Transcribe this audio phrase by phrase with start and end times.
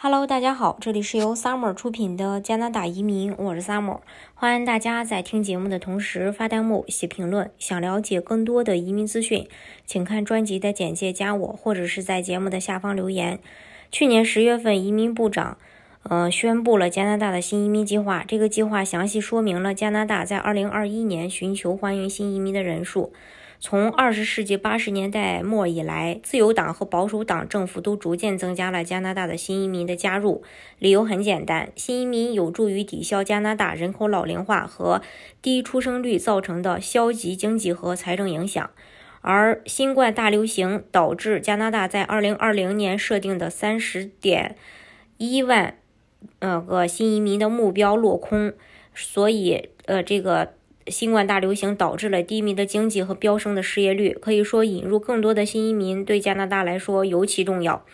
[0.00, 3.98] Hello，大家好，这里是由 Summer 出品的加拿大移民，我是 Summer，
[4.32, 7.50] 欢迎大家在听节目的同时发弹幕、写评论。
[7.58, 9.48] 想了解更多的移民资讯，
[9.84, 13.40] 请看专辑的简介，加我，或者是在节目的下方留言。
[13.90, 15.58] 去年十月份，移民部长，
[16.04, 18.24] 呃，宣布了加拿大的新移民计划。
[18.24, 23.12] 这个计划详细说明了加拿大在2021年寻求欢迎新移民的人数。
[23.60, 30.44] 从二十世纪八十年代末以来，自由党和保守党政府都逐渐增加了加拿大的新移民的加入。
[30.78, 35.02] 理由很简单，新移民有助于抵消加拿大人口老龄化和
[35.42, 38.70] 低出生率造成的消极经济和财政影响。
[39.22, 44.54] 而新冠大流行导致加拿大在二零二零年设定的三十点
[45.16, 45.76] 一万
[46.38, 48.52] 呃个新移民的目标落空，
[48.94, 50.52] 所以呃这个。
[50.90, 57.84] 新冠大流行导致了低迷的经济和飙升的失业率，可以说引入更多的新移民对加拿大来说尤其重要。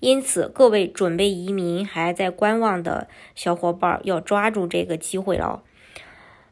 [0.00, 5.62] 因此，各位准备移民还在观望的小伙伴要抓住这个机会了。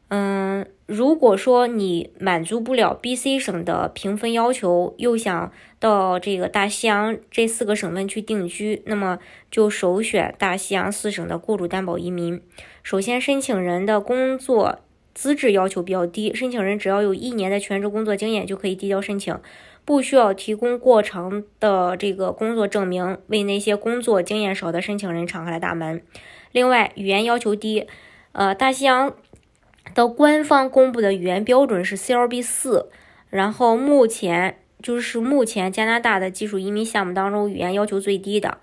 [0.07, 9.19] 嗯，如果说你满足不了 BC 省的评分要求，又想到这个大西洋这四个省份去定居，那么
[9.51, 12.41] 就首选大西洋四省的雇主担保移民。
[12.83, 14.79] 首先，申请人的工作。
[15.13, 19.37] 资质要求比较低，申请人只要有一年的全职工作经验就可以递交申请，
[19.85, 26.01] 不需要提供过长的这个工作证明，为那些工作经验少的申请人敞开了大门。
[26.51, 27.87] 另外，语言要求低，
[28.31, 29.13] 呃，大西洋
[29.93, 32.89] 的官方公布的语言标准是 CLB 四，
[33.29, 38.57] 然后目前就是目前加拿大的技术移民项目当中语言要求最低的。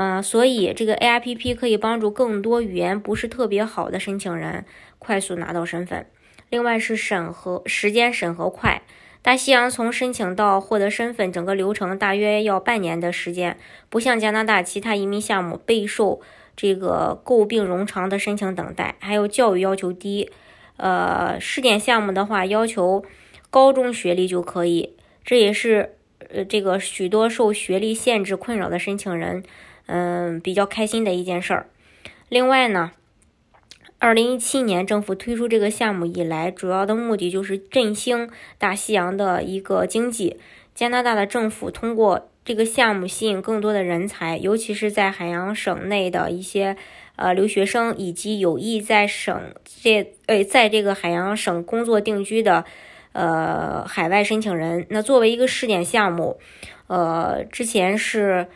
[0.00, 4.64] 嗯，所以这个 AIPP 可以帮助更多语言不是特别好的申请人
[5.00, 6.06] 快速拿到身份。
[6.50, 8.82] 另外是审核时间审核快，
[9.22, 16.20] 大西洋从申请到获得身份整个流程大约要半年的时间，不像加拿大其他移民项目备受
[16.54, 20.30] 这个诟病冗长的申请等待，还有教育要求低。
[20.76, 23.04] 呃，试点项目的话要求
[23.50, 24.94] 高中学历就可以，
[25.24, 25.96] 这也是
[26.32, 29.42] 呃这个许多受学历限制困扰的申请人。
[29.88, 31.66] 嗯，比较开心的一件事儿。
[32.28, 32.92] 另外呢，
[33.98, 38.28] 二零一七年政府推出这个项目以来，主要的目的就是振兴
[38.58, 40.38] 大西洋的一个经济。
[40.74, 46.76] 加拿大的政府通过这个项目吸引更多的人才，尤其是在海洋省内的一些
[47.16, 52.66] 呃留学生，以及有意在省这呃在这个海洋省工作定居的
[53.12, 54.86] 呃海外申请人。
[54.90, 56.38] 那作为一个试点项目，
[56.88, 58.48] 呃，之前是。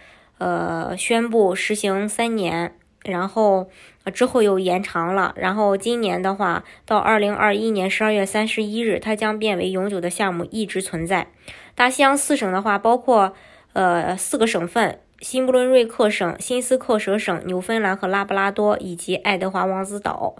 [0.43, 3.71] 呃，宣布实行三年，然后
[4.13, 11.29] 之后又延长了，然后今年的话，到二零二一年十二月三十一日，它将变为永久的项目，一直存在。
[11.77, 13.35] 大西洋四省的话，包括
[13.73, 20.35] 呃四个省份：新布伦瑞克省、新斯克舍省、纽芬兰和拉布拉多，以及爱德华王子岛。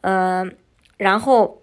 [0.00, 0.48] 呃，
[0.96, 1.60] 然后。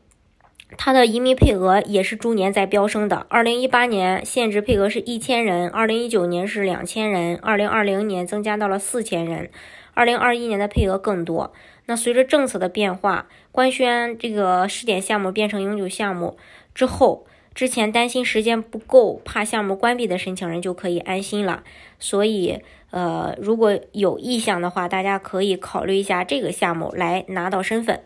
[0.78, 3.26] 它的移民配额也是逐年在飙升的。
[3.30, 9.50] 二零一八年限制配额是一千人，二零一九年是两千人，二零二零年增加到了四千人，
[9.94, 11.54] 二零二一年的配额更多。
[11.88, 16.38] 那随着政策的变化，官宣这个试点项目变成永久项目
[16.74, 21.64] 之后，之前担心时间不够、怕项目关闭的申请人就可以安心了。
[22.00, 22.60] 所以，
[22.92, 28.02] 呃，如果有意向的话，大家可以考虑一下这个项目来拿到身份。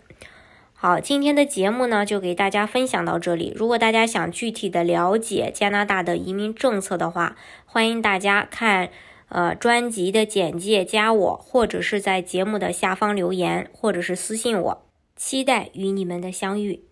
[0.81, 3.51] 好，今天的节目呢，就给大家分享到这里。
[3.53, 7.35] 如果大家想具体的了解加拿大的移民政策的话，
[7.66, 8.90] 欢迎大家看
[9.28, 14.85] 呃专辑的简介，加我，或者是在节目的下方留言，或者是私信我。
[15.17, 16.85] 期待与你们的相遇。